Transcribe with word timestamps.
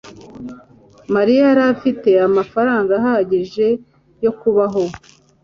Mariya 1.13 1.41
yari 1.49 1.63
afite 1.73 2.09
amafaranga 2.27 2.91
ahagije 2.99 3.67
yo 4.23 4.31
kubaho 4.39 4.83